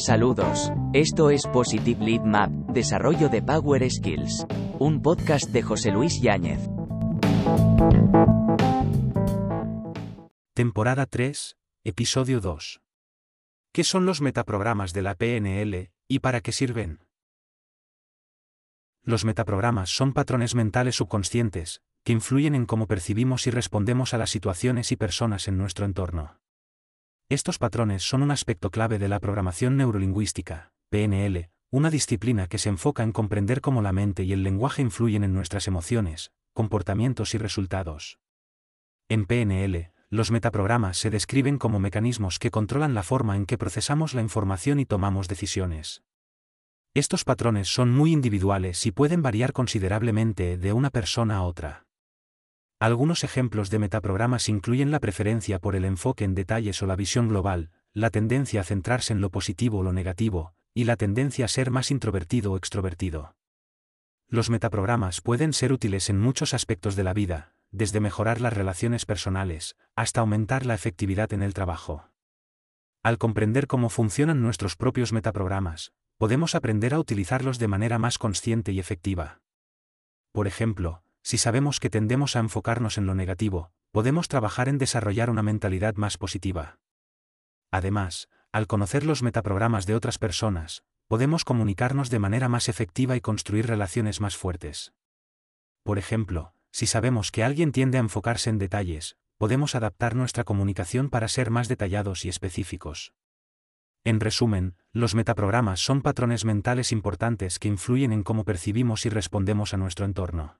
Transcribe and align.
Saludos. 0.00 0.72
Esto 0.94 1.28
es 1.28 1.46
Positive 1.46 2.02
Lead 2.02 2.22
Map, 2.22 2.50
Desarrollo 2.72 3.28
de 3.28 3.42
Power 3.42 3.88
Skills. 3.90 4.46
Un 4.78 5.02
podcast 5.02 5.50
de 5.50 5.60
José 5.60 5.90
Luis 5.90 6.22
Yáñez. 6.22 6.58
Temporada 10.54 11.04
3, 11.04 11.58
Episodio 11.84 12.40
2. 12.40 12.80
¿Qué 13.72 13.84
son 13.84 14.06
los 14.06 14.22
metaprogramas 14.22 14.94
de 14.94 15.02
la 15.02 15.16
PNL 15.16 15.90
y 16.08 16.18
para 16.20 16.40
qué 16.40 16.52
sirven? 16.52 17.04
Los 19.02 19.26
metaprogramas 19.26 19.90
son 19.90 20.14
patrones 20.14 20.54
mentales 20.54 20.96
subconscientes, 20.96 21.82
que 22.04 22.12
influyen 22.12 22.54
en 22.54 22.64
cómo 22.64 22.86
percibimos 22.86 23.46
y 23.46 23.50
respondemos 23.50 24.14
a 24.14 24.18
las 24.18 24.30
situaciones 24.30 24.92
y 24.92 24.96
personas 24.96 25.46
en 25.46 25.58
nuestro 25.58 25.84
entorno. 25.84 26.39
Estos 27.30 27.58
patrones 27.58 28.02
son 28.02 28.24
un 28.24 28.32
aspecto 28.32 28.72
clave 28.72 28.98
de 28.98 29.06
la 29.06 29.20
programación 29.20 29.76
neurolingüística, 29.76 30.72
PNL, 30.88 31.48
una 31.70 31.88
disciplina 31.88 32.48
que 32.48 32.58
se 32.58 32.70
enfoca 32.70 33.04
en 33.04 33.12
comprender 33.12 33.60
cómo 33.60 33.82
la 33.82 33.92
mente 33.92 34.24
y 34.24 34.32
el 34.32 34.42
lenguaje 34.42 34.82
influyen 34.82 35.22
en 35.22 35.32
nuestras 35.32 35.68
emociones, 35.68 36.32
comportamientos 36.54 37.36
y 37.36 37.38
resultados. 37.38 38.18
En 39.08 39.26
PNL, 39.26 39.92
los 40.08 40.32
metaprogramas 40.32 40.98
se 40.98 41.10
describen 41.10 41.58
como 41.58 41.78
mecanismos 41.78 42.40
que 42.40 42.50
controlan 42.50 42.94
la 42.94 43.04
forma 43.04 43.36
en 43.36 43.46
que 43.46 43.58
procesamos 43.58 44.12
la 44.12 44.22
información 44.22 44.80
y 44.80 44.84
tomamos 44.84 45.28
decisiones. 45.28 46.02
Estos 46.94 47.22
patrones 47.22 47.68
son 47.68 47.92
muy 47.92 48.10
individuales 48.10 48.84
y 48.86 48.90
pueden 48.90 49.22
variar 49.22 49.52
considerablemente 49.52 50.58
de 50.58 50.72
una 50.72 50.90
persona 50.90 51.36
a 51.36 51.42
otra. 51.42 51.86
Algunos 52.80 53.24
ejemplos 53.24 53.68
de 53.68 53.78
metaprogramas 53.78 54.48
incluyen 54.48 54.90
la 54.90 55.00
preferencia 55.00 55.58
por 55.58 55.76
el 55.76 55.84
enfoque 55.84 56.24
en 56.24 56.34
detalles 56.34 56.82
o 56.82 56.86
la 56.86 56.96
visión 56.96 57.28
global, 57.28 57.70
la 57.92 58.08
tendencia 58.08 58.62
a 58.62 58.64
centrarse 58.64 59.12
en 59.12 59.20
lo 59.20 59.30
positivo 59.30 59.80
o 59.80 59.82
lo 59.82 59.92
negativo, 59.92 60.54
y 60.72 60.84
la 60.84 60.96
tendencia 60.96 61.44
a 61.44 61.48
ser 61.48 61.70
más 61.70 61.90
introvertido 61.90 62.52
o 62.52 62.56
extrovertido. 62.56 63.36
Los 64.28 64.48
metaprogramas 64.48 65.20
pueden 65.20 65.52
ser 65.52 65.74
útiles 65.74 66.08
en 66.08 66.18
muchos 66.18 66.54
aspectos 66.54 66.96
de 66.96 67.04
la 67.04 67.12
vida, 67.12 67.52
desde 67.70 68.00
mejorar 68.00 68.40
las 68.40 68.54
relaciones 68.54 69.04
personales, 69.04 69.76
hasta 69.94 70.22
aumentar 70.22 70.64
la 70.64 70.74
efectividad 70.74 71.34
en 71.34 71.42
el 71.42 71.52
trabajo. 71.52 72.08
Al 73.02 73.18
comprender 73.18 73.66
cómo 73.66 73.90
funcionan 73.90 74.40
nuestros 74.40 74.76
propios 74.76 75.12
metaprogramas, 75.12 75.92
podemos 76.16 76.54
aprender 76.54 76.94
a 76.94 76.98
utilizarlos 76.98 77.58
de 77.58 77.68
manera 77.68 77.98
más 77.98 78.16
consciente 78.16 78.72
y 78.72 78.80
efectiva. 78.80 79.42
Por 80.32 80.46
ejemplo, 80.46 81.02
si 81.22 81.38
sabemos 81.38 81.80
que 81.80 81.90
tendemos 81.90 82.36
a 82.36 82.40
enfocarnos 82.40 82.98
en 82.98 83.06
lo 83.06 83.14
negativo, 83.14 83.72
podemos 83.92 84.28
trabajar 84.28 84.68
en 84.68 84.78
desarrollar 84.78 85.30
una 85.30 85.42
mentalidad 85.42 85.94
más 85.96 86.16
positiva. 86.16 86.78
Además, 87.70 88.28
al 88.52 88.66
conocer 88.66 89.04
los 89.04 89.22
metaprogramas 89.22 89.86
de 89.86 89.94
otras 89.94 90.18
personas, 90.18 90.82
podemos 91.06 91.44
comunicarnos 91.44 92.10
de 92.10 92.18
manera 92.18 92.48
más 92.48 92.68
efectiva 92.68 93.16
y 93.16 93.20
construir 93.20 93.66
relaciones 93.66 94.20
más 94.20 94.36
fuertes. 94.36 94.92
Por 95.82 95.98
ejemplo, 95.98 96.54
si 96.72 96.86
sabemos 96.86 97.32
que 97.32 97.42
alguien 97.42 97.72
tiende 97.72 97.98
a 97.98 98.00
enfocarse 98.00 98.50
en 98.50 98.58
detalles, 98.58 99.16
podemos 99.36 99.74
adaptar 99.74 100.14
nuestra 100.14 100.44
comunicación 100.44 101.10
para 101.10 101.26
ser 101.26 101.50
más 101.50 101.68
detallados 101.68 102.24
y 102.24 102.28
específicos. 102.28 103.12
En 104.04 104.20
resumen, 104.20 104.76
los 104.92 105.14
metaprogramas 105.14 105.80
son 105.80 106.00
patrones 106.00 106.44
mentales 106.44 106.92
importantes 106.92 107.58
que 107.58 107.68
influyen 107.68 108.12
en 108.12 108.22
cómo 108.22 108.44
percibimos 108.44 109.04
y 109.04 109.10
respondemos 109.10 109.74
a 109.74 109.76
nuestro 109.76 110.06
entorno. 110.06 110.58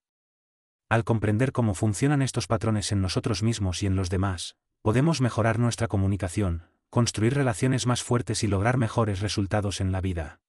Al 0.91 1.05
comprender 1.05 1.53
cómo 1.53 1.75
funcionan 1.75 2.21
estos 2.21 2.49
patrones 2.49 2.91
en 2.91 3.01
nosotros 3.01 3.45
mismos 3.45 3.85
y 3.85 3.87
en 3.87 3.95
los 3.95 4.11
demás, 4.11 4.57
podemos 4.83 5.21
mejorar 5.21 5.61
nuestra 5.61 5.87
comunicación, 5.87 6.65
construir 6.91 7.35
relaciones 7.35 7.87
más 7.87 8.03
fuertes 8.03 8.43
y 8.43 8.49
lograr 8.49 8.77
mejores 8.77 9.21
resultados 9.21 9.81
en 9.81 9.93
la 9.93 10.01
vida. 10.01 10.41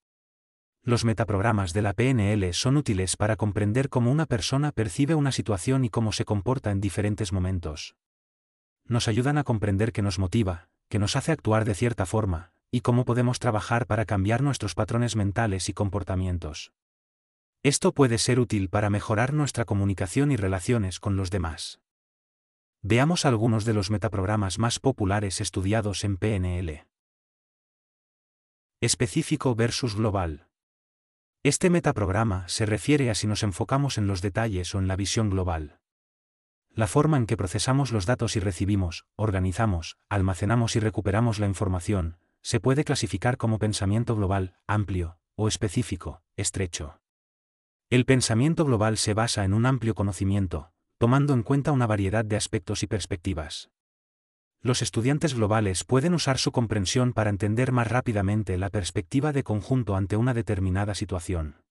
Los 0.82 1.06
metaprogramas 1.06 1.74
de 1.74 1.84
la 1.84 1.94
PNL 1.94 2.56
son 2.56 2.78
útiles 2.78 3.18
para 3.18 3.36
comprender 3.36 3.88
cómo 3.90 4.12
una 4.12 4.26
persona 4.26 4.72
percibe 4.72 5.14
una 5.14 5.32
situación 5.32 5.86
y 5.86 5.92
cómo 5.92 6.12
se 6.12 6.26
comporta 6.26 6.72
en 6.72 6.82
diferentes 6.82 7.32
momentos. 7.32 7.96
Nos 8.86 9.08
ayudan 9.08 9.38
a 9.38 9.44
comprender 9.44 9.92
qué 9.92 10.02
nos 10.02 10.18
motiva, 10.18 10.70
qué 10.90 10.98
nos 10.98 11.16
hace 11.16 11.34
actuar 11.34 11.66
de 11.66 11.76
cierta 11.76 12.08
forma, 12.08 12.52
y 12.72 12.82
cómo 12.82 13.06
podemos 13.06 13.38
trabajar 13.38 13.86
para 13.86 14.06
cambiar 14.06 14.42
nuestros 14.42 14.74
patrones 14.74 15.16
mentales 15.16 15.70
y 15.70 15.74
comportamientos. 15.74 16.74
Esto 17.64 17.94
puede 17.94 18.18
ser 18.18 18.40
útil 18.40 18.70
para 18.70 18.90
mejorar 18.90 19.34
nuestra 19.34 19.66
comunicación 19.66 20.32
y 20.32 20.36
relaciones 20.36 21.00
con 21.00 21.16
los 21.16 21.30
demás. 21.30 21.80
Veamos 22.82 23.24
algunos 23.24 23.66
de 23.66 23.76
los 23.76 23.92
metaprogramas 23.92 24.58
más 24.58 24.80
populares 24.80 25.42
estudiados 25.42 26.04
en 26.04 26.18
PNL. 26.18 26.88
Específico 28.82 29.54
versus 29.54 29.96
global. 29.96 30.48
Este 31.44 31.70
metaprograma 31.70 32.48
se 32.48 32.66
refiere 32.66 33.12
a 33.12 33.16
si 33.16 33.28
nos 33.28 33.44
enfocamos 33.44 34.00
en 34.00 34.08
los 34.08 34.24
detalles 34.24 34.74
o 34.74 34.80
en 34.80 34.88
la 34.88 34.96
visión 34.96 35.30
global. 35.30 35.80
La 36.72 36.88
forma 36.88 37.18
en 37.18 37.28
que 37.28 37.38
procesamos 37.38 37.92
los 37.92 38.08
datos 38.08 38.36
y 38.36 38.40
recibimos, 38.40 39.06
organizamos, 39.16 39.98
almacenamos 40.10 40.76
y 40.76 40.80
recuperamos 40.80 41.38
la 41.38 41.46
información, 41.46 42.18
se 42.42 42.60
puede 42.60 42.84
clasificar 42.84 43.38
como 43.38 43.60
pensamiento 43.60 44.16
global, 44.16 44.56
amplio, 44.66 45.20
o 45.36 45.48
específico, 45.48 46.24
estrecho. 46.38 47.01
El 47.92 48.06
pensamiento 48.06 48.64
global 48.64 48.96
se 48.96 49.14
basa 49.14 49.44
en 49.44 49.54
un 49.54 49.66
amplio 49.66 49.96
conocimiento, 49.96 50.72
tomando 50.98 51.34
en 51.34 51.44
cuenta 51.44 51.74
una 51.74 51.88
variedad 51.88 52.24
de 52.24 52.38
aspectos 52.38 52.84
y 52.84 52.88
perspectivas. 52.88 53.70
Los 54.62 54.82
estudiantes 54.82 55.34
globales 55.34 55.84
pueden 55.84 56.14
usar 56.14 56.38
su 56.38 56.54
comprensión 56.54 57.12
para 57.12 57.30
entender 57.30 57.74
más 57.74 57.90
rápidamente 57.90 58.58
la 58.58 58.70
perspectiva 58.70 59.34
de 59.34 59.44
conjunto 59.44 59.98
ante 59.98 60.16
una 60.16 60.34
determinada 60.34 60.96
situación. 60.96 61.66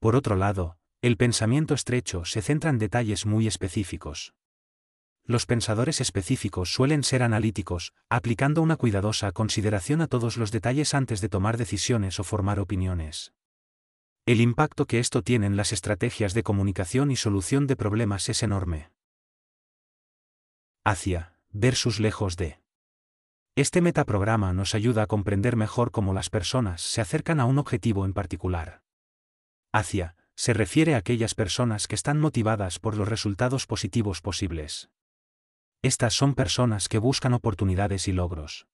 Por 0.00 0.16
otro 0.16 0.36
lado, 0.36 0.78
el 1.02 1.18
pensamiento 1.18 1.74
estrecho 1.74 2.24
se 2.24 2.40
centra 2.40 2.70
en 2.70 2.78
detalles 2.78 3.26
muy 3.26 3.46
específicos. 3.46 4.32
Los 5.22 5.44
pensadores 5.44 6.00
específicos 6.00 6.72
suelen 6.72 7.04
ser 7.04 7.22
analíticos, 7.22 7.92
aplicando 8.08 8.62
una 8.62 8.76
cuidadosa 8.76 9.32
consideración 9.32 10.00
a 10.00 10.06
todos 10.06 10.38
los 10.38 10.50
detalles 10.50 10.94
antes 10.94 11.20
de 11.20 11.28
tomar 11.28 11.58
decisiones 11.58 12.18
o 12.20 12.24
formar 12.24 12.58
opiniones. 12.58 13.34
El 14.26 14.40
impacto 14.40 14.86
que 14.86 14.98
esto 14.98 15.22
tiene 15.22 15.46
en 15.46 15.56
las 15.56 15.72
estrategias 15.72 16.34
de 16.34 16.42
comunicación 16.42 17.12
y 17.12 17.16
solución 17.16 17.68
de 17.68 17.76
problemas 17.76 18.28
es 18.28 18.42
enorme. 18.42 18.90
Hacia, 20.84 21.38
versus 21.50 22.00
lejos 22.00 22.36
de. 22.36 22.60
Este 23.54 23.80
metaprograma 23.80 24.52
nos 24.52 24.74
ayuda 24.74 25.04
a 25.04 25.06
comprender 25.06 25.54
mejor 25.54 25.92
cómo 25.92 26.12
las 26.12 26.28
personas 26.28 26.82
se 26.82 27.00
acercan 27.00 27.38
a 27.38 27.44
un 27.44 27.58
objetivo 27.58 28.04
en 28.04 28.14
particular. 28.14 28.82
Hacia, 29.72 30.16
se 30.34 30.52
refiere 30.54 30.96
a 30.96 30.98
aquellas 30.98 31.36
personas 31.36 31.86
que 31.86 31.94
están 31.94 32.18
motivadas 32.18 32.80
por 32.80 32.96
los 32.96 33.08
resultados 33.08 33.66
positivos 33.66 34.22
posibles. 34.22 34.90
Estas 35.82 36.14
son 36.14 36.34
personas 36.34 36.88
que 36.88 36.98
buscan 36.98 37.32
oportunidades 37.32 38.08
y 38.08 38.12
logros. 38.12 38.66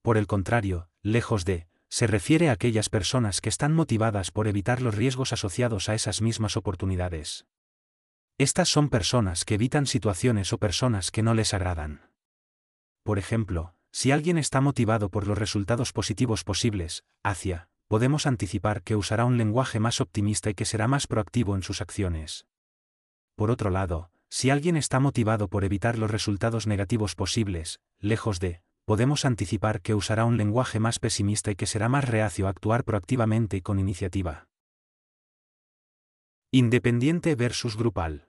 Por 0.00 0.16
el 0.16 0.26
contrario, 0.26 0.88
lejos 1.02 1.44
de, 1.44 1.68
se 1.92 2.06
refiere 2.06 2.48
a 2.48 2.52
aquellas 2.52 2.88
personas 2.88 3.42
que 3.42 3.50
están 3.50 3.74
motivadas 3.74 4.30
por 4.30 4.48
evitar 4.48 4.80
los 4.80 4.94
riesgos 4.94 5.34
asociados 5.34 5.90
a 5.90 5.94
esas 5.94 6.22
mismas 6.22 6.56
oportunidades. 6.56 7.44
Estas 8.38 8.70
son 8.70 8.88
personas 8.88 9.44
que 9.44 9.56
evitan 9.56 9.84
situaciones 9.84 10.54
o 10.54 10.58
personas 10.58 11.10
que 11.10 11.22
no 11.22 11.34
les 11.34 11.52
agradan. 11.52 12.08
Por 13.02 13.18
ejemplo, 13.18 13.74
si 13.90 14.10
alguien 14.10 14.38
está 14.38 14.62
motivado 14.62 15.10
por 15.10 15.26
los 15.26 15.36
resultados 15.36 15.92
positivos 15.92 16.44
posibles, 16.44 17.04
hacia, 17.22 17.68
podemos 17.88 18.26
anticipar 18.26 18.82
que 18.82 18.96
usará 18.96 19.26
un 19.26 19.36
lenguaje 19.36 19.78
más 19.78 20.00
optimista 20.00 20.48
y 20.48 20.54
que 20.54 20.64
será 20.64 20.88
más 20.88 21.06
proactivo 21.06 21.56
en 21.56 21.62
sus 21.62 21.82
acciones. 21.82 22.46
Por 23.36 23.50
otro 23.50 23.68
lado, 23.68 24.10
si 24.30 24.48
alguien 24.48 24.78
está 24.78 24.98
motivado 24.98 25.48
por 25.48 25.62
evitar 25.62 25.98
los 25.98 26.10
resultados 26.10 26.66
negativos 26.66 27.14
posibles, 27.14 27.80
lejos 27.98 28.40
de, 28.40 28.62
podemos 28.84 29.24
anticipar 29.24 29.80
que 29.80 29.94
usará 29.94 30.24
un 30.24 30.36
lenguaje 30.36 30.80
más 30.80 30.98
pesimista 30.98 31.50
y 31.50 31.56
que 31.56 31.66
será 31.66 31.88
más 31.88 32.08
reacio 32.08 32.46
a 32.46 32.50
actuar 32.50 32.84
proactivamente 32.84 33.56
y 33.56 33.60
con 33.60 33.78
iniciativa. 33.78 34.48
Independiente 36.50 37.34
versus 37.34 37.76
grupal. 37.76 38.28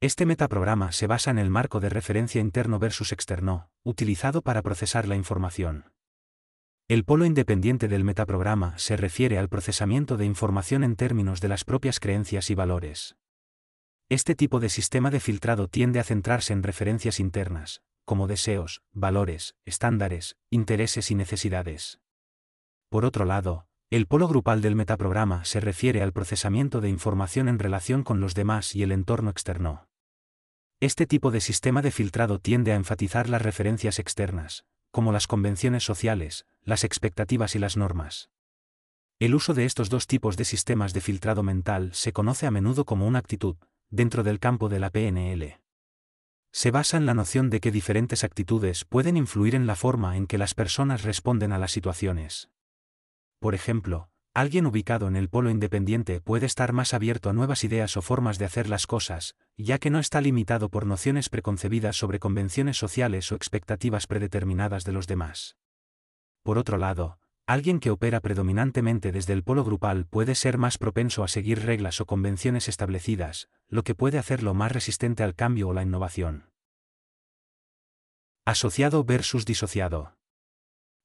Este 0.00 0.26
metaprograma 0.26 0.92
se 0.92 1.08
basa 1.08 1.30
en 1.30 1.38
el 1.38 1.50
marco 1.50 1.80
de 1.80 1.88
referencia 1.88 2.40
interno 2.40 2.78
versus 2.78 3.12
externo, 3.12 3.68
utilizado 3.82 4.42
para 4.42 4.62
procesar 4.62 5.08
la 5.08 5.16
información. 5.16 5.92
El 6.86 7.04
polo 7.04 7.26
independiente 7.26 7.88
del 7.88 8.04
metaprograma 8.04 8.78
se 8.78 8.96
refiere 8.96 9.38
al 9.38 9.48
procesamiento 9.48 10.16
de 10.16 10.24
información 10.24 10.84
en 10.84 10.96
términos 10.96 11.40
de 11.40 11.48
las 11.48 11.64
propias 11.64 12.00
creencias 12.00 12.48
y 12.48 12.54
valores. 12.54 13.16
Este 14.08 14.34
tipo 14.34 14.58
de 14.58 14.70
sistema 14.70 15.10
de 15.10 15.20
filtrado 15.20 15.68
tiende 15.68 16.00
a 16.00 16.04
centrarse 16.04 16.54
en 16.54 16.62
referencias 16.62 17.20
internas, 17.20 17.82
como 18.08 18.26
deseos, 18.26 18.80
valores, 18.94 19.54
estándares, 19.66 20.38
intereses 20.48 21.10
y 21.10 21.14
necesidades. 21.14 22.00
Por 22.88 23.04
otro 23.04 23.26
lado, 23.26 23.66
el 23.90 24.06
polo 24.06 24.28
grupal 24.28 24.62
del 24.62 24.76
metaprograma 24.76 25.44
se 25.44 25.60
refiere 25.60 26.00
al 26.00 26.14
procesamiento 26.14 26.80
de 26.80 26.88
información 26.88 27.50
en 27.50 27.58
relación 27.58 28.04
con 28.04 28.18
los 28.18 28.34
demás 28.34 28.74
y 28.74 28.82
el 28.82 28.92
entorno 28.92 29.28
externo. 29.28 29.90
Este 30.80 31.06
tipo 31.06 31.30
de 31.30 31.42
sistema 31.42 31.82
de 31.82 31.90
filtrado 31.90 32.38
tiende 32.38 32.72
a 32.72 32.76
enfatizar 32.76 33.28
las 33.28 33.42
referencias 33.42 33.98
externas, 33.98 34.64
como 34.90 35.12
las 35.12 35.26
convenciones 35.26 35.84
sociales, 35.84 36.46
las 36.62 36.84
expectativas 36.84 37.56
y 37.56 37.58
las 37.58 37.76
normas. 37.76 38.30
El 39.18 39.34
uso 39.34 39.52
de 39.52 39.66
estos 39.66 39.90
dos 39.90 40.06
tipos 40.06 40.38
de 40.38 40.46
sistemas 40.46 40.94
de 40.94 41.02
filtrado 41.02 41.42
mental 41.42 41.90
se 41.92 42.14
conoce 42.14 42.46
a 42.46 42.50
menudo 42.50 42.86
como 42.86 43.06
una 43.06 43.18
actitud, 43.18 43.56
dentro 43.90 44.22
del 44.22 44.40
campo 44.40 44.70
de 44.70 44.78
la 44.78 44.88
PNL. 44.88 45.60
Se 46.52 46.70
basa 46.70 46.96
en 46.96 47.06
la 47.06 47.14
noción 47.14 47.50
de 47.50 47.60
que 47.60 47.70
diferentes 47.70 48.24
actitudes 48.24 48.84
pueden 48.84 49.16
influir 49.16 49.54
en 49.54 49.66
la 49.66 49.76
forma 49.76 50.16
en 50.16 50.26
que 50.26 50.38
las 50.38 50.54
personas 50.54 51.02
responden 51.02 51.52
a 51.52 51.58
las 51.58 51.72
situaciones. 51.72 52.50
Por 53.38 53.54
ejemplo, 53.54 54.10
alguien 54.34 54.66
ubicado 54.66 55.08
en 55.08 55.16
el 55.16 55.28
polo 55.28 55.50
independiente 55.50 56.20
puede 56.20 56.46
estar 56.46 56.72
más 56.72 56.94
abierto 56.94 57.30
a 57.30 57.32
nuevas 57.32 57.64
ideas 57.64 57.96
o 57.96 58.02
formas 58.02 58.38
de 58.38 58.46
hacer 58.46 58.68
las 58.68 58.86
cosas, 58.86 59.36
ya 59.56 59.78
que 59.78 59.90
no 59.90 59.98
está 59.98 60.20
limitado 60.20 60.70
por 60.70 60.86
nociones 60.86 61.28
preconcebidas 61.28 61.96
sobre 61.96 62.18
convenciones 62.18 62.76
sociales 62.76 63.30
o 63.30 63.34
expectativas 63.34 64.06
predeterminadas 64.06 64.84
de 64.84 64.92
los 64.92 65.06
demás. 65.06 65.56
Por 66.42 66.56
otro 66.56 66.78
lado, 66.78 67.17
Alguien 67.48 67.80
que 67.80 67.90
opera 67.90 68.20
predominantemente 68.20 69.10
desde 69.10 69.32
el 69.32 69.42
polo 69.42 69.64
grupal 69.64 70.04
puede 70.04 70.34
ser 70.34 70.58
más 70.58 70.76
propenso 70.76 71.24
a 71.24 71.28
seguir 71.28 71.64
reglas 71.64 71.98
o 72.02 72.04
convenciones 72.04 72.68
establecidas, 72.68 73.48
lo 73.70 73.84
que 73.84 73.94
puede 73.94 74.18
hacerlo 74.18 74.52
más 74.52 74.70
resistente 74.70 75.22
al 75.22 75.34
cambio 75.34 75.68
o 75.68 75.72
la 75.72 75.82
innovación. 75.82 76.50
Asociado 78.44 79.02
versus 79.02 79.46
disociado. 79.46 80.14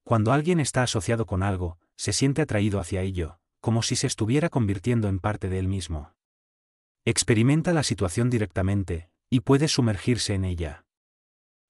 Cuando 0.04 0.34
alguien 0.34 0.60
está 0.60 0.82
asociado 0.82 1.24
con 1.24 1.42
algo, 1.42 1.78
se 1.96 2.12
siente 2.12 2.42
atraído 2.42 2.78
hacia 2.78 3.00
ello, 3.00 3.40
como 3.62 3.82
si 3.82 3.96
se 3.96 4.06
estuviera 4.06 4.50
convirtiendo 4.50 5.08
en 5.08 5.20
parte 5.20 5.48
de 5.48 5.58
él 5.58 5.66
mismo. 5.66 6.12
Experimenta 7.06 7.72
la 7.72 7.82
situación 7.82 8.28
directamente, 8.28 9.08
y 9.30 9.40
puede 9.40 9.66
sumergirse 9.66 10.34
en 10.34 10.44
ella. 10.44 10.84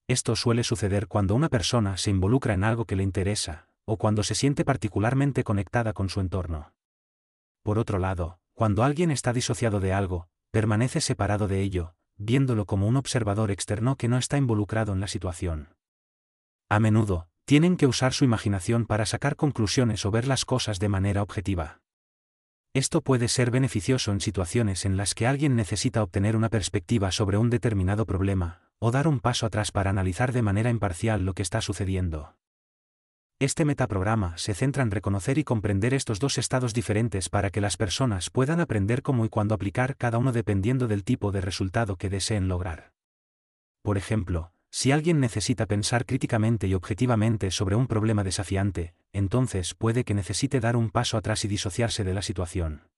Esto 0.08 0.34
suele 0.34 0.64
suceder 0.64 1.06
cuando 1.06 1.36
una 1.36 1.48
persona 1.48 1.96
se 1.96 2.10
involucra 2.10 2.54
en 2.54 2.64
algo 2.64 2.86
que 2.86 2.96
le 2.96 3.04
interesa, 3.04 3.68
o 3.84 3.96
cuando 3.96 4.22
se 4.22 4.34
siente 4.34 4.64
particularmente 4.64 5.44
conectada 5.44 5.92
con 5.92 6.08
su 6.08 6.20
entorno. 6.20 6.72
Por 7.62 7.78
otro 7.78 7.98
lado, 7.98 8.38
cuando 8.54 8.84
alguien 8.84 9.10
está 9.10 9.32
disociado 9.32 9.80
de 9.80 9.92
algo, 9.92 10.28
permanece 10.50 11.00
separado 11.00 11.48
de 11.48 11.60
ello, 11.60 11.94
viéndolo 12.16 12.66
como 12.66 12.86
un 12.86 12.96
observador 12.96 13.50
externo 13.50 13.96
que 13.96 14.08
no 14.08 14.18
está 14.18 14.36
involucrado 14.36 14.92
en 14.92 15.00
la 15.00 15.08
situación. 15.08 15.74
A 16.68 16.78
menudo, 16.80 17.28
tienen 17.44 17.76
que 17.76 17.86
usar 17.86 18.12
su 18.12 18.24
imaginación 18.24 18.86
para 18.86 19.06
sacar 19.06 19.36
conclusiones 19.36 20.06
o 20.06 20.10
ver 20.10 20.26
las 20.26 20.44
cosas 20.44 20.78
de 20.78 20.88
manera 20.88 21.22
objetiva. 21.22 21.80
Esto 22.72 23.02
puede 23.02 23.28
ser 23.28 23.50
beneficioso 23.50 24.12
en 24.12 24.20
situaciones 24.20 24.84
en 24.84 24.96
las 24.96 25.14
que 25.14 25.26
alguien 25.26 25.54
necesita 25.54 26.02
obtener 26.02 26.36
una 26.36 26.48
perspectiva 26.48 27.12
sobre 27.12 27.36
un 27.36 27.50
determinado 27.50 28.06
problema, 28.06 28.62
o 28.78 28.90
dar 28.90 29.06
un 29.06 29.20
paso 29.20 29.46
atrás 29.46 29.70
para 29.70 29.90
analizar 29.90 30.32
de 30.32 30.42
manera 30.42 30.70
imparcial 30.70 31.24
lo 31.24 31.34
que 31.34 31.42
está 31.42 31.60
sucediendo. 31.60 32.34
Este 33.40 33.64
metaprograma 33.64 34.38
se 34.38 34.54
centra 34.54 34.84
en 34.84 34.92
reconocer 34.92 35.38
y 35.38 35.44
comprender 35.44 35.92
estos 35.92 36.20
dos 36.20 36.38
estados 36.38 36.72
diferentes 36.72 37.28
para 37.28 37.50
que 37.50 37.60
las 37.60 37.76
personas 37.76 38.30
puedan 38.30 38.60
aprender 38.60 39.02
cómo 39.02 39.24
y 39.24 39.28
cuándo 39.28 39.56
aplicar 39.56 39.96
cada 39.96 40.18
uno 40.18 40.32
dependiendo 40.32 40.86
del 40.86 41.02
tipo 41.02 41.32
de 41.32 41.40
resultado 41.40 41.96
que 41.96 42.08
deseen 42.08 42.46
lograr. 42.46 42.92
Por 43.82 43.98
ejemplo, 43.98 44.52
si 44.70 44.92
alguien 44.92 45.18
necesita 45.18 45.66
pensar 45.66 46.06
críticamente 46.06 46.68
y 46.68 46.74
objetivamente 46.74 47.50
sobre 47.50 47.74
un 47.74 47.88
problema 47.88 48.22
desafiante, 48.22 48.94
entonces 49.12 49.74
puede 49.74 50.04
que 50.04 50.14
necesite 50.14 50.60
dar 50.60 50.76
un 50.76 50.90
paso 50.90 51.16
atrás 51.16 51.44
y 51.44 51.48
disociarse 51.48 52.04
de 52.04 52.14
la 52.14 52.22
situación. 52.22 52.88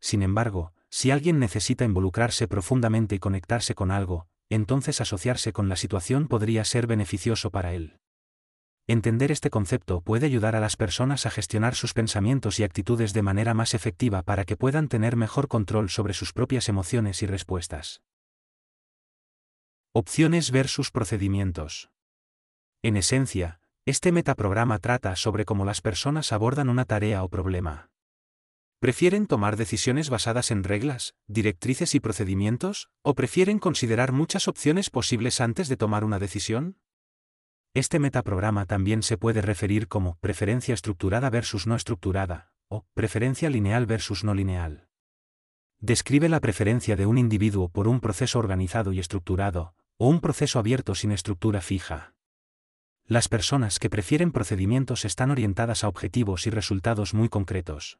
Sin 0.00 0.22
embargo, 0.22 0.72
si 0.88 1.10
alguien 1.10 1.38
necesita 1.38 1.84
involucrarse 1.84 2.48
profundamente 2.48 3.14
y 3.14 3.18
conectarse 3.18 3.74
con 3.74 3.90
algo, 3.90 4.26
entonces 4.48 5.00
asociarse 5.00 5.52
con 5.52 5.68
la 5.68 5.76
situación 5.76 6.26
podría 6.26 6.64
ser 6.64 6.86
beneficioso 6.86 7.50
para 7.50 7.74
él. 7.74 8.01
Entender 8.88 9.30
este 9.30 9.48
concepto 9.48 10.00
puede 10.00 10.26
ayudar 10.26 10.56
a 10.56 10.60
las 10.60 10.76
personas 10.76 11.24
a 11.24 11.30
gestionar 11.30 11.76
sus 11.76 11.94
pensamientos 11.94 12.58
y 12.58 12.64
actitudes 12.64 13.12
de 13.12 13.22
manera 13.22 13.54
más 13.54 13.74
efectiva 13.74 14.22
para 14.22 14.44
que 14.44 14.56
puedan 14.56 14.88
tener 14.88 15.14
mejor 15.14 15.46
control 15.46 15.88
sobre 15.88 16.14
sus 16.14 16.32
propias 16.32 16.68
emociones 16.68 17.22
y 17.22 17.26
respuestas. 17.26 18.02
Opciones 19.92 20.50
versus 20.50 20.90
procedimientos. 20.90 21.90
En 22.82 22.96
esencia, 22.96 23.60
este 23.86 24.10
metaprograma 24.10 24.78
trata 24.78 25.14
sobre 25.14 25.44
cómo 25.44 25.64
las 25.64 25.80
personas 25.80 26.32
abordan 26.32 26.68
una 26.68 26.84
tarea 26.84 27.22
o 27.22 27.28
problema. 27.28 27.90
¿Prefieren 28.80 29.28
tomar 29.28 29.56
decisiones 29.56 30.10
basadas 30.10 30.50
en 30.50 30.64
reglas, 30.64 31.14
directrices 31.28 31.94
y 31.94 32.00
procedimientos, 32.00 32.90
o 33.02 33.14
prefieren 33.14 33.60
considerar 33.60 34.10
muchas 34.10 34.48
opciones 34.48 34.90
posibles 34.90 35.40
antes 35.40 35.68
de 35.68 35.76
tomar 35.76 36.02
una 36.02 36.18
decisión? 36.18 36.81
Este 37.74 37.98
metaprograma 37.98 38.66
también 38.66 39.02
se 39.02 39.16
puede 39.16 39.40
referir 39.40 39.88
como 39.88 40.16
preferencia 40.16 40.74
estructurada 40.74 41.30
versus 41.30 41.66
no 41.66 41.74
estructurada, 41.74 42.52
o 42.68 42.84
preferencia 42.92 43.48
lineal 43.48 43.86
versus 43.86 44.24
no 44.24 44.34
lineal. 44.34 44.88
Describe 45.78 46.28
la 46.28 46.40
preferencia 46.40 46.96
de 46.96 47.06
un 47.06 47.16
individuo 47.16 47.70
por 47.70 47.88
un 47.88 48.00
proceso 48.00 48.38
organizado 48.38 48.92
y 48.92 48.98
estructurado, 48.98 49.74
o 49.96 50.08
un 50.08 50.20
proceso 50.20 50.58
abierto 50.58 50.94
sin 50.94 51.12
estructura 51.12 51.62
fija. 51.62 52.14
Las 53.06 53.28
personas 53.28 53.78
que 53.78 53.88
prefieren 53.88 54.32
procedimientos 54.32 55.06
están 55.06 55.30
orientadas 55.30 55.82
a 55.82 55.88
objetivos 55.88 56.46
y 56.46 56.50
resultados 56.50 57.14
muy 57.14 57.30
concretos. 57.30 57.98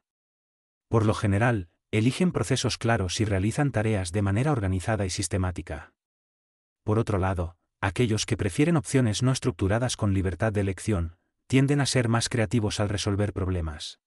Por 0.87 1.05
lo 1.05 1.15
general, 1.15 1.69
eligen 1.89 2.31
procesos 2.31 2.77
claros 2.77 3.19
y 3.19 3.25
realizan 3.25 3.71
tareas 3.71 4.11
de 4.11 4.21
manera 4.21 4.51
organizada 4.51 5.05
y 5.05 5.09
sistemática. 5.09 5.93
Por 6.83 6.99
otro 6.99 7.17
lado, 7.17 7.57
aquellos 7.83 8.25
que 8.25 8.37
prefieren 8.37 8.77
opciones 8.77 9.23
no 9.23 9.33
estructuradas 9.33 9.97
con 9.97 10.13
libertad 10.13 10.53
de 10.53 10.61
elección, 10.61 11.17
tienden 11.47 11.81
a 11.81 11.85
ser 11.85 12.07
más 12.07 12.29
creativos 12.29 12.79
al 12.79 12.87
resolver 12.87 13.33
problemas. 13.33 13.99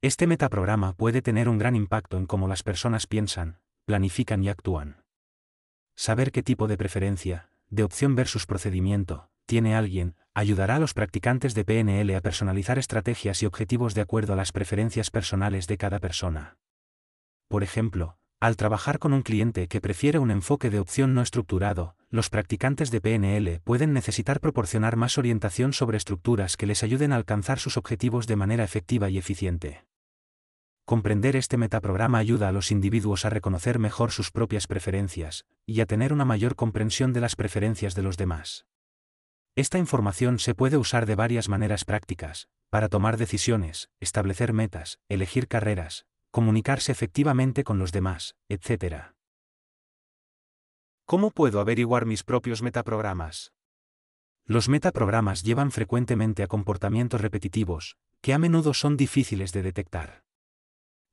Este 0.00 0.26
metaprograma 0.26 0.94
puede 0.94 1.20
tener 1.20 1.50
un 1.50 1.58
gran 1.58 1.76
impacto 1.76 2.16
en 2.16 2.24
cómo 2.24 2.48
las 2.48 2.62
personas 2.62 3.06
piensan, 3.06 3.58
planifican 3.84 4.42
y 4.42 4.48
actúan. 4.48 5.04
Saber 5.94 6.32
qué 6.32 6.42
tipo 6.42 6.68
de 6.68 6.78
preferencia, 6.78 7.50
de 7.68 7.82
opción 7.82 8.14
versus 8.14 8.46
procedimiento, 8.46 9.28
tiene 9.44 9.76
alguien, 9.76 10.16
ayudará 10.32 10.76
a 10.76 10.80
los 10.80 10.94
practicantes 10.94 11.54
de 11.54 11.66
PNL 11.66 12.16
a 12.16 12.22
personalizar 12.22 12.78
estrategias 12.78 13.42
y 13.42 13.46
objetivos 13.46 13.94
de 13.94 14.00
acuerdo 14.00 14.32
a 14.32 14.36
las 14.36 14.52
preferencias 14.52 15.10
personales 15.10 15.66
de 15.66 15.76
cada 15.76 15.98
persona. 15.98 16.56
Por 17.48 17.62
ejemplo, 17.62 18.16
al 18.38 18.56
trabajar 18.56 18.98
con 18.98 19.14
un 19.14 19.22
cliente 19.22 19.66
que 19.66 19.80
prefiere 19.80 20.18
un 20.18 20.30
enfoque 20.30 20.68
de 20.68 20.78
opción 20.78 21.14
no 21.14 21.22
estructurado, 21.22 21.96
los 22.10 22.28
practicantes 22.28 22.90
de 22.90 23.00
PNL 23.00 23.60
pueden 23.64 23.94
necesitar 23.94 24.40
proporcionar 24.40 24.96
más 24.96 25.16
orientación 25.16 25.72
sobre 25.72 25.96
estructuras 25.96 26.58
que 26.58 26.66
les 26.66 26.82
ayuden 26.82 27.12
a 27.12 27.16
alcanzar 27.16 27.58
sus 27.58 27.78
objetivos 27.78 28.26
de 28.26 28.36
manera 28.36 28.62
efectiva 28.62 29.08
y 29.08 29.16
eficiente. 29.16 29.86
Comprender 30.84 31.34
este 31.34 31.56
metaprograma 31.56 32.18
ayuda 32.18 32.48
a 32.48 32.52
los 32.52 32.70
individuos 32.70 33.24
a 33.24 33.30
reconocer 33.30 33.78
mejor 33.78 34.12
sus 34.12 34.30
propias 34.30 34.66
preferencias, 34.66 35.46
y 35.64 35.80
a 35.80 35.86
tener 35.86 36.12
una 36.12 36.24
mayor 36.24 36.56
comprensión 36.56 37.12
de 37.12 37.22
las 37.22 37.36
preferencias 37.36 37.94
de 37.94 38.02
los 38.02 38.16
demás. 38.16 38.66
Esta 39.56 39.78
información 39.78 40.38
se 40.38 40.54
puede 40.54 40.76
usar 40.76 41.06
de 41.06 41.14
varias 41.14 41.48
maneras 41.48 41.86
prácticas, 41.86 42.48
para 42.68 42.88
tomar 42.90 43.16
decisiones, 43.16 43.88
establecer 43.98 44.52
metas, 44.52 45.00
elegir 45.08 45.48
carreras, 45.48 46.04
comunicarse 46.36 46.92
efectivamente 46.92 47.64
con 47.64 47.78
los 47.78 47.92
demás, 47.92 48.36
etc. 48.50 49.14
¿Cómo 51.06 51.30
puedo 51.30 51.60
averiguar 51.60 52.04
mis 52.04 52.24
propios 52.24 52.60
metaprogramas? 52.60 53.54
Los 54.44 54.68
metaprogramas 54.68 55.44
llevan 55.44 55.70
frecuentemente 55.70 56.42
a 56.42 56.46
comportamientos 56.46 57.22
repetitivos, 57.22 57.96
que 58.20 58.34
a 58.34 58.38
menudo 58.38 58.74
son 58.74 58.98
difíciles 58.98 59.52
de 59.52 59.62
detectar. 59.62 60.24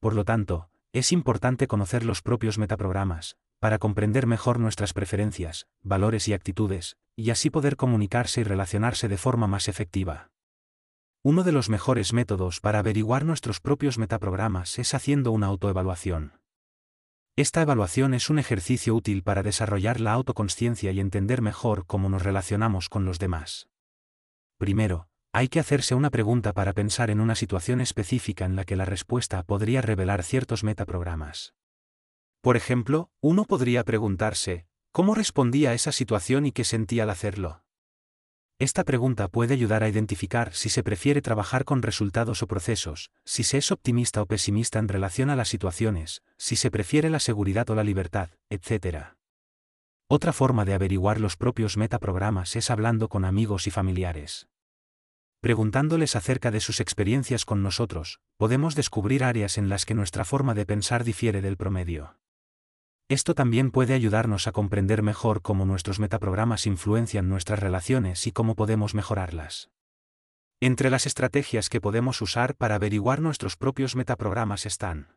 Por 0.01 0.13
lo 0.13 0.25
tanto, 0.25 0.69
es 0.91 1.13
importante 1.13 1.67
conocer 1.67 2.03
los 2.03 2.21
propios 2.21 2.57
metaprogramas, 2.57 3.37
para 3.59 3.79
comprender 3.79 4.27
mejor 4.27 4.59
nuestras 4.59 4.91
preferencias, 4.91 5.67
valores 5.83 6.27
y 6.27 6.33
actitudes, 6.33 6.97
y 7.15 7.29
así 7.29 7.49
poder 7.49 7.77
comunicarse 7.77 8.41
y 8.41 8.43
relacionarse 8.43 9.07
de 9.07 9.17
forma 9.17 9.47
más 9.47 9.69
efectiva. 9.69 10.32
Uno 11.25 11.43
de 11.43 11.53
los 11.53 11.69
mejores 11.69 12.11
métodos 12.11 12.59
para 12.59 12.79
averiguar 12.79 13.23
nuestros 13.23 13.61
propios 13.61 13.97
metaprogramas 13.97 14.77
es 14.77 14.93
haciendo 14.93 15.31
una 15.31 15.47
autoevaluación. 15.47 16.33
Esta 17.37 17.61
evaluación 17.61 18.13
es 18.13 18.29
un 18.29 18.39
ejercicio 18.39 18.93
útil 18.93 19.23
para 19.23 19.41
desarrollar 19.41 20.01
la 20.01 20.11
autoconsciencia 20.11 20.91
y 20.91 20.99
entender 20.99 21.41
mejor 21.41 21.85
cómo 21.85 22.09
nos 22.09 22.23
relacionamos 22.23 22.89
con 22.89 23.05
los 23.05 23.19
demás. 23.19 23.69
Primero, 24.57 25.07
hay 25.31 25.47
que 25.47 25.61
hacerse 25.61 25.95
una 25.95 26.09
pregunta 26.09 26.51
para 26.51 26.73
pensar 26.73 27.09
en 27.09 27.21
una 27.21 27.35
situación 27.35 27.79
específica 27.79 28.43
en 28.43 28.57
la 28.57 28.65
que 28.65 28.75
la 28.75 28.83
respuesta 28.83 29.43
podría 29.43 29.81
revelar 29.81 30.23
ciertos 30.23 30.65
metaprogramas. 30.65 31.53
Por 32.41 32.57
ejemplo, 32.57 33.11
uno 33.21 33.45
podría 33.45 33.85
preguntarse, 33.85 34.67
¿cómo 34.91 35.15
respondía 35.15 35.69
a 35.69 35.73
esa 35.73 35.93
situación 35.93 36.45
y 36.45 36.51
qué 36.51 36.65
sentía 36.65 37.03
al 37.03 37.11
hacerlo? 37.11 37.63
Esta 38.63 38.85
pregunta 38.85 39.27
puede 39.27 39.55
ayudar 39.55 39.83
a 39.83 39.89
identificar 39.89 40.53
si 40.53 40.69
se 40.69 40.83
prefiere 40.83 41.21
trabajar 41.21 41.65
con 41.65 41.81
resultados 41.81 42.43
o 42.43 42.47
procesos, 42.47 43.11
si 43.25 43.43
se 43.43 43.57
es 43.57 43.73
optimista 43.73 44.21
o 44.21 44.25
pesimista 44.25 44.79
en 44.79 44.87
relación 44.87 45.29
a 45.29 45.35
las 45.35 45.49
situaciones, 45.49 46.23
si 46.37 46.55
se 46.55 46.71
prefiere 46.71 47.09
la 47.09 47.19
seguridad 47.19 47.69
o 47.69 47.75
la 47.75 47.83
libertad, 47.83 48.29
etc. 48.49 49.17
Otra 50.07 50.31
forma 50.31 50.63
de 50.63 50.75
averiguar 50.75 51.19
los 51.19 51.35
propios 51.35 51.75
metaprogramas 51.75 52.55
es 52.55 52.71
hablando 52.71 53.09
con 53.09 53.25
amigos 53.25 53.67
y 53.67 53.69
familiares. 53.69 54.47
Preguntándoles 55.41 56.15
acerca 56.15 56.49
de 56.49 56.61
sus 56.61 56.79
experiencias 56.79 57.43
con 57.43 57.63
nosotros, 57.63 58.21
podemos 58.37 58.75
descubrir 58.75 59.25
áreas 59.25 59.57
en 59.57 59.67
las 59.67 59.85
que 59.85 59.93
nuestra 59.93 60.23
forma 60.23 60.53
de 60.53 60.65
pensar 60.65 61.03
difiere 61.03 61.41
del 61.41 61.57
promedio. 61.57 62.15
Esto 63.13 63.35
también 63.35 63.69
puede 63.69 63.93
ayudarnos 63.93 64.47
a 64.47 64.51
comprender 64.51 65.03
mejor 65.03 65.43
cómo 65.43 65.65
nuestros 65.65 65.99
metaprogramas 65.99 66.65
influencian 66.65 67.29
nuestras 67.29 67.59
relaciones 67.59 68.25
y 68.25 68.31
cómo 68.31 68.55
podemos 68.55 68.95
mejorarlas. 68.95 69.69
Entre 70.59 70.89
las 70.89 71.05
estrategias 71.05 71.69
que 71.69 71.79
podemos 71.79 72.23
usar 72.23 72.55
para 72.55 72.73
averiguar 72.73 73.21
nuestros 73.21 73.55
propios 73.55 73.95
metaprogramas 73.95 74.65
están 74.65 75.15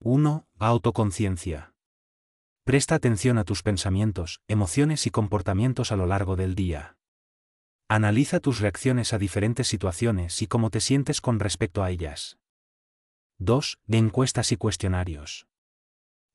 1. 0.00 0.46
Autoconciencia. 0.58 1.72
Presta 2.64 2.96
atención 2.96 3.38
a 3.38 3.44
tus 3.44 3.62
pensamientos, 3.62 4.42
emociones 4.46 5.06
y 5.06 5.10
comportamientos 5.10 5.92
a 5.92 5.96
lo 5.96 6.04
largo 6.04 6.36
del 6.36 6.54
día. 6.54 6.98
Analiza 7.88 8.38
tus 8.38 8.60
reacciones 8.60 9.14
a 9.14 9.18
diferentes 9.18 9.66
situaciones 9.66 10.42
y 10.42 10.46
cómo 10.46 10.68
te 10.68 10.80
sientes 10.80 11.22
con 11.22 11.40
respecto 11.40 11.82
a 11.82 11.90
ellas. 11.90 12.36
2. 13.38 13.78
De 13.86 13.96
encuestas 13.96 14.52
y 14.52 14.58
cuestionarios. 14.58 15.47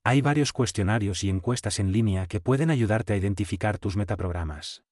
Hay 0.06 0.20
varios 0.20 0.52
cuestionarios 0.52 1.24
y 1.24 1.30
encuestas 1.30 1.80
en 1.80 1.90
línea 1.90 2.26
que 2.26 2.38
pueden 2.38 2.70
ayudarte 2.70 3.14
a 3.14 3.16
identificar 3.16 3.78
tus 3.78 3.96
metaprogramas. 3.96 4.84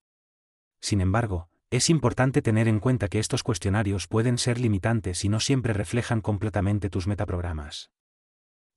Sin 0.81 1.03
embargo, 1.03 1.51
es 1.71 1.91
importante 1.91 2.41
tener 2.41 2.67
en 2.67 2.81
cuenta 2.81 3.09
que 3.09 3.19
estos 3.19 3.43
cuestionarios 3.43 4.09
pueden 4.09 4.39
ser 4.39 4.59
limitantes 4.59 5.23
y 5.27 5.29
no 5.29 5.39
siempre 5.39 5.75
reflejan 5.75 6.23
completamente 6.23 6.89
tus 6.89 7.07
metaprogramas. 7.07 7.91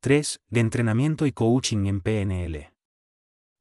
3. 0.01 0.41
De 0.49 0.59
entrenamiento 0.59 1.25
y 1.25 1.31
coaching 1.31 1.85
en 1.85 2.01
PNL. 2.01 2.73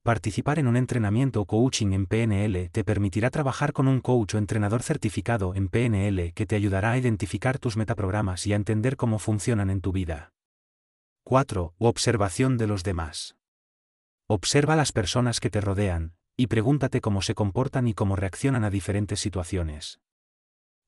Participar 0.03 0.59
en 0.59 0.67
un 0.67 0.77
entrenamiento 0.77 1.43
o 1.43 1.47
coaching 1.47 1.93
en 1.93 2.07
PNL 2.07 2.71
te 2.71 2.83
permitirá 2.83 3.31
trabajar 3.31 3.73
con 3.73 3.87
un 3.87 4.01
coach 4.01 4.35
o 4.35 4.39
entrenador 4.39 4.83
certificado 4.83 5.55
en 5.55 5.69
PNL 5.69 6.33
que 6.33 6.45
te 6.45 6.57
ayudará 6.57 6.91
a 6.91 6.99
identificar 6.99 7.61
tus 7.61 7.77
metaprogramas 7.77 8.49
y 8.49 8.53
a 8.53 8.57
entender 8.57 8.97
cómo 8.97 9.21
funcionan 9.21 9.71
en 9.71 9.81
tu 9.81 9.93
vida. 9.93 10.33
4. 11.27 11.73
Observación 11.79 12.59
de 12.59 12.67
los 12.67 12.85
demás. 12.85 13.35
Observa 14.27 14.77
las 14.77 14.93
personas 14.93 15.41
que 15.41 15.49
te 15.49 15.63
rodean, 15.63 16.13
y 16.37 16.49
pregúntate 16.49 17.01
cómo 17.01 17.23
se 17.23 17.35
comportan 17.35 17.89
y 17.89 17.95
cómo 17.95 18.15
reaccionan 18.15 18.63
a 18.63 18.69
diferentes 18.69 19.21
situaciones. 19.21 20.01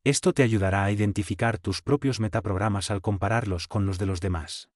Esto 0.04 0.34
te 0.34 0.42
ayudará 0.42 0.84
a 0.84 0.90
identificar 0.90 1.56
tus 1.56 1.80
propios 1.80 2.20
metaprogramas 2.20 2.90
al 2.90 3.00
compararlos 3.00 3.66
con 3.66 3.86
los 3.86 3.96
de 3.96 4.04
los 4.04 4.20
demás. 4.20 4.68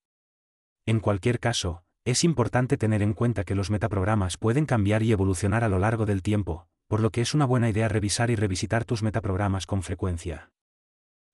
En 0.87 0.99
cualquier 0.99 1.39
caso, 1.39 1.85
es 2.07 2.25
importante 2.25 2.79
tener 2.79 3.03
en 3.03 3.13
cuenta 3.13 3.45
que 3.45 3.55
los 3.55 3.69
metaprogramas 3.69 4.39
pueden 4.39 4.65
cambiar 4.65 5.03
y 5.03 5.13
evolucionar 5.13 5.63
a 5.63 5.69
lo 5.69 5.79
largo 5.79 6.07
del 6.07 6.23
tiempo, 6.23 6.69
por 6.89 7.01
lo 7.01 7.11
que 7.11 7.21
es 7.21 7.35
una 7.35 7.45
buena 7.45 7.69
idea 7.69 7.89
revisar 7.89 8.31
y 8.31 8.35
revisitar 8.35 8.87
tus 8.87 9.03
metaprogramas 9.03 9.67
con 9.67 9.83
frecuencia. 9.83 10.53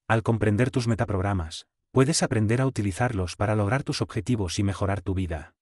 Al 0.08 0.24
comprender 0.24 0.72
tus 0.72 0.88
metaprogramas, 0.88 1.68
puedes 1.96 2.22
aprender 2.22 2.60
a 2.60 2.66
utilizarlos 2.66 3.36
para 3.36 3.56
lograr 3.56 3.82
tus 3.82 4.02
objetivos 4.02 4.58
y 4.58 4.62
mejorar 4.62 5.00
tu 5.00 5.14
vida. 5.14 5.54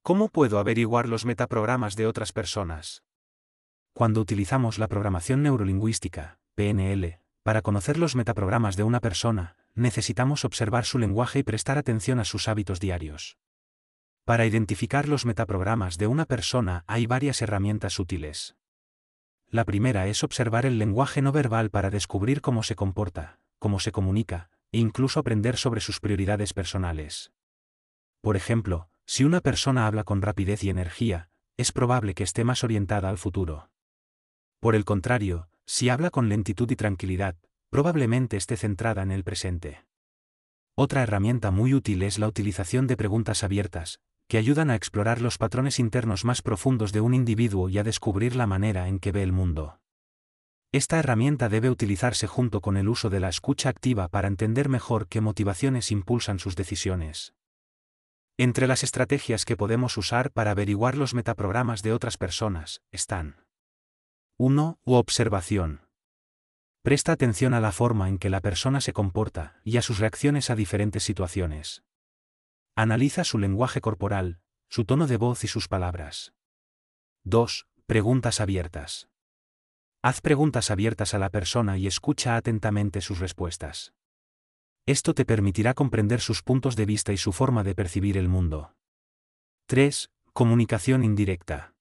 ¿Cómo 0.00 0.28
puedo 0.28 0.60
averiguar 0.60 1.08
los 1.08 1.24
metaprogramas 1.24 1.96
de 1.96 2.06
otras 2.06 2.30
personas? 2.30 3.02
Cuando 3.94 4.20
utilizamos 4.20 4.78
la 4.78 4.86
programación 4.86 5.42
neurolingüística, 5.42 6.38
PNL, 6.54 7.18
para 7.42 7.62
conocer 7.62 7.98
los 7.98 8.14
metaprogramas 8.14 8.76
de 8.76 8.84
una 8.84 9.00
persona, 9.00 9.56
necesitamos 9.74 10.44
observar 10.44 10.84
su 10.84 11.00
lenguaje 11.00 11.40
y 11.40 11.42
prestar 11.42 11.76
atención 11.76 12.20
a 12.20 12.24
sus 12.24 12.46
hábitos 12.46 12.78
diarios. 12.78 13.38
Para 14.24 14.46
identificar 14.46 15.08
los 15.08 15.26
metaprogramas 15.26 15.98
de 15.98 16.06
una 16.06 16.26
persona 16.26 16.84
hay 16.86 17.08
varias 17.08 17.42
herramientas 17.42 17.98
útiles. 17.98 18.54
La 19.48 19.64
primera 19.64 20.06
es 20.06 20.22
observar 20.22 20.64
el 20.64 20.78
lenguaje 20.78 21.22
no 21.22 21.32
verbal 21.32 21.70
para 21.70 21.90
descubrir 21.90 22.40
cómo 22.40 22.62
se 22.62 22.76
comporta, 22.76 23.40
cómo 23.64 23.80
se 23.80 23.92
comunica, 23.92 24.50
e 24.72 24.78
incluso 24.78 25.18
aprender 25.18 25.56
sobre 25.56 25.80
sus 25.80 25.98
prioridades 25.98 26.52
personales. 26.52 27.32
Por 28.20 28.36
ejemplo, 28.36 28.90
si 29.06 29.24
una 29.24 29.40
persona 29.40 29.86
habla 29.86 30.04
con 30.04 30.20
rapidez 30.20 30.62
y 30.64 30.68
energía, 30.68 31.30
es 31.56 31.72
probable 31.72 32.12
que 32.12 32.24
esté 32.24 32.44
más 32.44 32.62
orientada 32.62 33.08
al 33.08 33.16
futuro. 33.16 33.70
Por 34.60 34.74
el 34.74 34.84
contrario, 34.84 35.48
si 35.64 35.88
habla 35.88 36.10
con 36.10 36.28
lentitud 36.28 36.70
y 36.70 36.76
tranquilidad, 36.76 37.36
probablemente 37.70 38.36
esté 38.36 38.58
centrada 38.58 39.02
en 39.02 39.10
el 39.10 39.24
presente. 39.24 39.86
Otra 40.74 41.02
herramienta 41.02 41.50
muy 41.50 41.72
útil 41.72 42.02
es 42.02 42.18
la 42.18 42.28
utilización 42.28 42.86
de 42.86 42.98
preguntas 42.98 43.44
abiertas, 43.44 43.98
que 44.28 44.36
ayudan 44.36 44.68
a 44.68 44.74
explorar 44.74 45.22
los 45.22 45.38
patrones 45.38 45.78
internos 45.78 46.26
más 46.26 46.42
profundos 46.42 46.92
de 46.92 47.00
un 47.00 47.14
individuo 47.14 47.70
y 47.70 47.78
a 47.78 47.82
descubrir 47.82 48.36
la 48.36 48.46
manera 48.46 48.88
en 48.88 48.98
que 48.98 49.10
ve 49.10 49.22
el 49.22 49.32
mundo. 49.32 49.80
Esta 50.74 50.98
herramienta 50.98 51.48
debe 51.48 51.70
utilizarse 51.70 52.26
junto 52.26 52.60
con 52.60 52.76
el 52.76 52.88
uso 52.88 53.08
de 53.08 53.20
la 53.20 53.28
escucha 53.28 53.68
activa 53.68 54.08
para 54.08 54.26
entender 54.26 54.68
mejor 54.68 55.06
qué 55.06 55.20
motivaciones 55.20 55.92
impulsan 55.92 56.40
sus 56.40 56.56
decisiones. 56.56 57.32
Entre 58.38 58.66
las 58.66 58.82
estrategias 58.82 59.44
que 59.44 59.56
podemos 59.56 59.96
usar 59.96 60.32
para 60.32 60.50
averiguar 60.50 60.96
los 60.96 61.14
metaprogramas 61.14 61.82
de 61.82 61.92
otras 61.92 62.16
personas, 62.16 62.82
están 62.90 63.46
1. 64.36 64.80
Observación. 64.82 65.86
Presta 66.82 67.12
atención 67.12 67.54
a 67.54 67.60
la 67.60 67.70
forma 67.70 68.08
en 68.08 68.18
que 68.18 68.28
la 68.28 68.40
persona 68.40 68.80
se 68.80 68.92
comporta 68.92 69.60
y 69.62 69.76
a 69.76 69.82
sus 69.82 70.00
reacciones 70.00 70.50
a 70.50 70.56
diferentes 70.56 71.04
situaciones. 71.04 71.84
Analiza 72.74 73.22
su 73.22 73.38
lenguaje 73.38 73.80
corporal, 73.80 74.40
su 74.68 74.84
tono 74.84 75.06
de 75.06 75.18
voz 75.18 75.44
y 75.44 75.46
sus 75.46 75.68
palabras. 75.68 76.34
2. 77.22 77.68
Preguntas 77.86 78.40
abiertas. 78.40 79.08
Haz 80.06 80.20
preguntas 80.20 80.70
abiertas 80.70 81.14
a 81.14 81.18
la 81.18 81.30
persona 81.30 81.78
y 81.78 81.86
escucha 81.86 82.36
atentamente 82.36 83.00
sus 83.00 83.20
respuestas. 83.20 83.94
Esto 84.84 85.14
te 85.14 85.24
permitirá 85.24 85.72
comprender 85.72 86.20
sus 86.20 86.42
puntos 86.42 86.76
de 86.76 86.84
vista 86.84 87.14
y 87.14 87.16
su 87.16 87.32
forma 87.32 87.64
de 87.64 87.74
percibir 87.74 88.18
el 88.18 88.28
mundo. 88.28 88.74
3. 89.64 90.10
Comunicación 90.34 91.04
indirecta. 91.04 91.72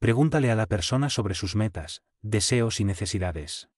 Pregúntale 0.00 0.50
a 0.50 0.56
la 0.56 0.66
persona 0.66 1.10
sobre 1.10 1.36
sus 1.36 1.54
metas, 1.54 2.02
deseos 2.22 2.80
y 2.80 2.84
necesidades. 2.84 3.68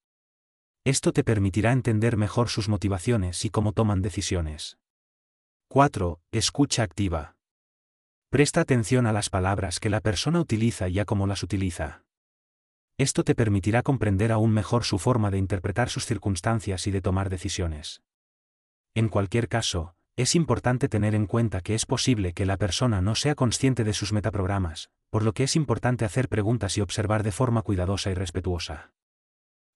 Esto 0.86 1.12
te 1.12 1.22
permitirá 1.22 1.72
entender 1.72 2.16
mejor 2.16 2.48
sus 2.48 2.70
motivaciones 2.70 3.44
y 3.44 3.50
cómo 3.50 3.74
toman 3.74 4.00
decisiones. 4.00 4.78
4. 5.68 6.18
Escucha 6.32 6.82
activa. 6.82 7.36
Presta 8.30 8.62
atención 8.62 9.06
a 9.06 9.12
las 9.12 9.28
palabras 9.28 9.80
que 9.80 9.90
la 9.90 10.00
persona 10.00 10.40
utiliza 10.40 10.88
y 10.88 10.98
a 10.98 11.04
cómo 11.04 11.26
las 11.26 11.42
utiliza. 11.42 12.04
Esto 13.00 13.24
te 13.24 13.34
permitirá 13.34 13.82
comprender 13.82 14.30
aún 14.30 14.52
mejor 14.52 14.84
su 14.84 14.98
forma 14.98 15.30
de 15.30 15.38
interpretar 15.38 15.88
sus 15.88 16.04
circunstancias 16.04 16.86
y 16.86 16.90
de 16.90 17.00
tomar 17.00 17.30
decisiones. 17.30 18.02
En 18.94 19.08
cualquier 19.08 19.48
caso, 19.48 19.94
es 20.16 20.34
importante 20.34 20.86
tener 20.86 21.14
en 21.14 21.24
cuenta 21.24 21.62
que 21.62 21.74
es 21.74 21.86
posible 21.86 22.34
que 22.34 22.44
la 22.44 22.58
persona 22.58 23.00
no 23.00 23.14
sea 23.14 23.34
consciente 23.34 23.84
de 23.84 23.94
sus 23.94 24.12
metaprogramas, 24.12 24.90
por 25.08 25.22
lo 25.22 25.32
que 25.32 25.44
es 25.44 25.56
importante 25.56 26.04
hacer 26.04 26.28
preguntas 26.28 26.76
y 26.76 26.82
observar 26.82 27.22
de 27.22 27.32
forma 27.32 27.62
cuidadosa 27.62 28.10
y 28.10 28.14
respetuosa. 28.14 28.92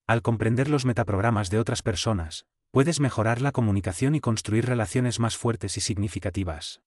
Al 0.06 0.20
comprender 0.20 0.68
los 0.68 0.84
metaprogramas 0.84 1.48
de 1.48 1.60
otras 1.60 1.80
personas, 1.80 2.44
puedes 2.72 3.00
mejorar 3.00 3.40
la 3.40 3.52
comunicación 3.52 4.14
y 4.14 4.20
construir 4.20 4.66
relaciones 4.66 5.18
más 5.18 5.38
fuertes 5.38 5.78
y 5.78 5.80
significativas. 5.80 6.82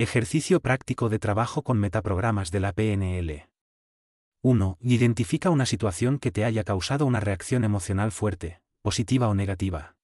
Ejercicio 0.00 0.58
práctico 0.58 1.08
de 1.08 1.20
trabajo 1.20 1.62
con 1.62 1.78
metaprogramas 1.78 2.50
de 2.50 2.58
la 2.58 2.72
PNL. 2.72 3.49
1. 4.42 4.78
Identifica 4.80 5.50
una 5.50 5.66
situación 5.66 6.18
que 6.18 6.30
te 6.30 6.46
haya 6.46 6.64
causado 6.64 7.04
una 7.04 7.20
reacción 7.20 7.62
emocional 7.62 8.10
fuerte, 8.10 8.62
positiva 8.80 9.28
o 9.28 9.34
negativa. 9.34 9.96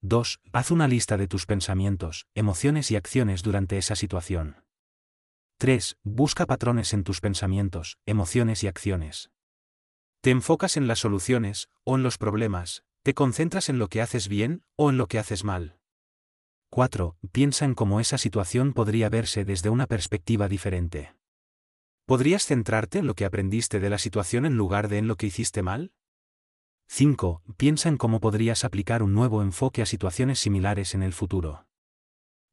2. 0.00 0.40
Haz 0.52 0.70
una 0.72 0.88
lista 0.88 1.16
de 1.16 1.28
tus 1.28 1.46
pensamientos, 1.46 2.26
emociones 2.34 2.90
y 2.90 2.96
acciones 2.96 3.44
durante 3.44 3.78
esa 3.78 3.94
situación. 3.94 4.64
3. 5.58 5.98
Busca 6.02 6.46
patrones 6.46 6.92
en 6.94 7.04
tus 7.04 7.20
pensamientos, 7.20 7.96
emociones 8.06 8.64
y 8.64 8.66
acciones. 8.66 9.30
¿Te 10.20 10.30
enfocas 10.30 10.76
en 10.76 10.88
las 10.88 10.98
soluciones, 10.98 11.68
o 11.84 11.94
en 11.94 12.02
los 12.02 12.18
problemas? 12.18 12.82
¿Te 13.04 13.14
concentras 13.14 13.68
en 13.68 13.78
lo 13.78 13.86
que 13.86 14.02
haces 14.02 14.26
bien, 14.26 14.64
o 14.74 14.90
en 14.90 14.98
lo 14.98 15.06
que 15.06 15.20
haces 15.20 15.44
mal? 15.44 15.78
4. 16.70 17.16
Piensa 17.30 17.64
en 17.64 17.74
cómo 17.74 18.00
esa 18.00 18.18
situación 18.18 18.72
podría 18.72 19.08
verse 19.10 19.44
desde 19.44 19.70
una 19.70 19.86
perspectiva 19.86 20.48
diferente. 20.48 21.13
¿Podrías 22.06 22.44
centrarte 22.44 22.98
en 22.98 23.06
lo 23.06 23.14
que 23.14 23.24
aprendiste 23.24 23.80
de 23.80 23.88
la 23.88 23.96
situación 23.96 24.44
en 24.44 24.58
lugar 24.58 24.88
de 24.88 24.98
en 24.98 25.08
lo 25.08 25.16
que 25.16 25.26
hiciste 25.26 25.62
mal? 25.62 25.90
5. 26.86 27.42
Piensa 27.56 27.88
en 27.88 27.96
cómo 27.96 28.20
podrías 28.20 28.62
aplicar 28.62 29.02
un 29.02 29.14
nuevo 29.14 29.40
enfoque 29.40 29.80
a 29.80 29.86
situaciones 29.86 30.38
similares 30.38 30.94
en 30.94 31.02
el 31.02 31.14
futuro. 31.14 31.66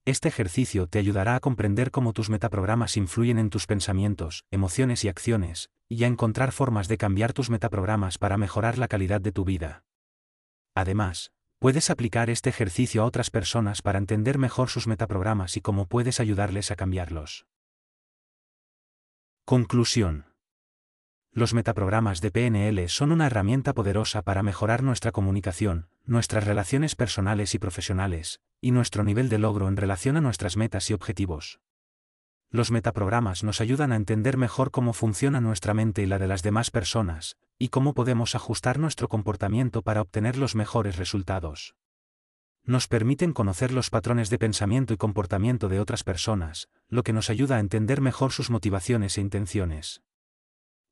Este 0.05 0.29
ejercicio 0.29 0.87
te 0.87 0.99
ayudará 0.99 1.35
a 1.35 1.41
comprender 1.41 1.91
cómo 1.91 2.13
tus 2.13 2.29
metaprogramas 2.29 2.95
influyen 2.95 3.37
en 3.37 3.49
tus 3.49 3.67
pensamientos, 3.67 4.45
emociones 4.51 5.03
y 5.03 5.09
acciones, 5.09 5.69
y 5.89 6.05
a 6.05 6.07
encontrar 6.07 6.53
formas 6.53 6.87
de 6.87 6.97
cambiar 6.97 7.33
tus 7.33 7.49
metaprogramas 7.49 8.17
para 8.17 8.37
mejorar 8.37 8.77
la 8.77 8.87
calidad 8.87 9.19
de 9.19 9.33
tu 9.33 9.43
vida. 9.43 9.83
Además, 10.75 11.33
puedes 11.59 11.89
aplicar 11.89 12.29
este 12.29 12.49
ejercicio 12.49 13.03
a 13.03 13.05
otras 13.05 13.29
personas 13.29 13.81
para 13.81 13.99
entender 13.99 14.37
mejor 14.37 14.69
sus 14.69 14.87
metaprogramas 14.87 15.57
y 15.57 15.61
cómo 15.61 15.87
puedes 15.87 16.21
ayudarles 16.21 16.71
a 16.71 16.77
cambiarlos. 16.77 17.45
Conclusión. 19.45 20.25
Los 21.33 21.53
metaprogramas 21.53 22.21
de 22.21 22.31
PNL 22.31 22.87
son 22.89 23.11
una 23.11 23.25
herramienta 23.25 23.73
poderosa 23.73 24.21
para 24.21 24.43
mejorar 24.43 24.83
nuestra 24.83 25.11
comunicación, 25.11 25.89
nuestras 26.05 26.45
relaciones 26.45 26.95
personales 26.95 27.55
y 27.55 27.59
profesionales, 27.59 28.39
y 28.61 28.71
nuestro 28.71 29.03
nivel 29.03 29.29
de 29.29 29.39
logro 29.39 29.67
en 29.67 29.77
relación 29.77 30.15
a 30.15 30.21
nuestras 30.21 30.57
metas 30.57 30.89
y 30.89 30.93
objetivos. 30.93 31.59
Los 32.49 32.69
metaprogramas 32.69 33.43
nos 33.43 33.61
ayudan 33.61 33.91
a 33.91 33.95
entender 33.95 34.37
mejor 34.37 34.71
cómo 34.71 34.93
funciona 34.93 35.41
nuestra 35.41 35.73
mente 35.73 36.03
y 36.03 36.05
la 36.05 36.19
de 36.19 36.27
las 36.27 36.43
demás 36.43 36.69
personas, 36.69 37.37
y 37.57 37.69
cómo 37.69 37.93
podemos 37.93 38.35
ajustar 38.35 38.77
nuestro 38.77 39.07
comportamiento 39.07 39.81
para 39.81 40.01
obtener 40.01 40.37
los 40.37 40.55
mejores 40.55 40.97
resultados. 40.97 41.75
Nos 42.63 42.87
permiten 42.87 43.33
conocer 43.33 43.71
los 43.71 43.89
patrones 43.89 44.29
de 44.29 44.37
pensamiento 44.37 44.93
y 44.93 44.97
comportamiento 44.97 45.67
de 45.67 45.79
otras 45.79 46.03
personas, 46.03 46.69
lo 46.91 47.03
que 47.03 47.13
nos 47.13 47.29
ayuda 47.29 47.55
a 47.55 47.59
entender 47.59 48.01
mejor 48.01 48.33
sus 48.33 48.51
motivaciones 48.51 49.17
e 49.17 49.21
intenciones. 49.21 50.03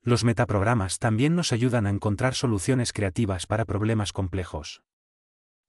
Los 0.01 0.23
metaprogramas 0.23 0.97
también 0.97 1.35
nos 1.35 1.51
ayudan 1.51 1.85
a 1.85 1.89
encontrar 1.89 2.33
soluciones 2.33 2.93
creativas 2.93 3.45
para 3.45 3.65
problemas 3.65 4.13
complejos. 4.13 4.81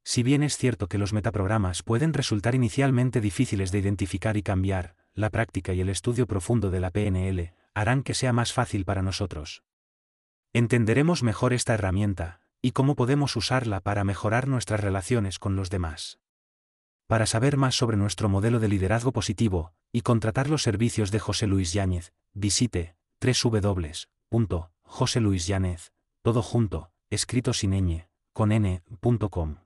Si 0.05 0.23
bien 0.23 0.45
es 0.45 0.57
cierto 0.57 0.87
que 0.87 0.99
los 0.99 1.13
metaprogramas 1.13 1.83
pueden 1.83 2.15
resultar 2.15 2.55
inicialmente 2.55 3.21
difíciles 3.21 3.73
de 3.73 3.81
identificar 3.81 4.37
y 4.37 4.43
cambiar, 4.43 4.95
la 5.15 5.31
práctica 5.31 5.75
y 5.75 5.81
el 5.81 5.89
estudio 5.89 6.29
profundo 6.29 6.71
de 6.71 6.81
la 6.81 6.91
PNL 6.91 7.53
harán 7.75 8.03
que 8.05 8.15
sea 8.15 8.33
más 8.33 8.53
fácil 8.53 8.85
para 8.85 9.03
nosotros. 9.03 9.65
Entenderemos 10.53 11.25
mejor 11.25 11.53
esta 11.53 11.75
herramienta, 11.75 12.41
y 12.63 12.71
cómo 12.71 12.95
podemos 12.95 13.35
usarla 13.35 13.81
para 13.81 14.05
mejorar 14.05 14.47
nuestras 14.47 14.81
relaciones 14.81 15.41
con 15.41 15.57
los 15.57 15.71
demás. 15.71 16.19
Para 17.11 17.27
saber 17.27 17.57
más 17.57 17.75
sobre 17.75 17.97
nuestro 17.97 18.29
modelo 18.29 18.61
de 18.61 18.69
liderazgo 18.69 19.11
positivo, 19.11 19.73
y 19.93 20.03
contratar 20.03 20.49
los 20.49 20.63
servicios 20.63 21.11
de 21.11 21.19
José 21.19 21.49
Luis 21.49 21.73
Yáñez, 21.73 22.13
visite 22.35 22.95
www 23.21 23.91
Punto, 24.29 24.71
José 24.85 25.19
Luis 25.19 25.49
Yánez, 25.49 25.93
todo 26.23 26.41
junto, 26.41 26.93
escrito 27.11 27.53
sin 27.53 27.73
ñ, 27.73 28.07
con 28.33 28.53
n.com. 28.53 29.57